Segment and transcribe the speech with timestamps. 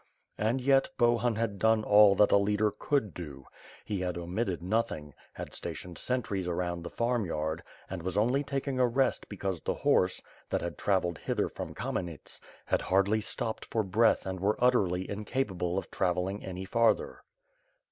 [0.39, 3.45] And, yet Bohun had done all that a leader could do.
[3.85, 8.87] He had omitted nothing, had stationed sentries around the farmyard, and was only taking a
[8.87, 10.19] rest because the horse,
[10.49, 14.21] that had traveled hither from Kamenets, had hardly stopped for 500 WITH FIRE AND SWORD.
[14.21, 17.21] 50I breath and were utterably incapable of traveling any farther.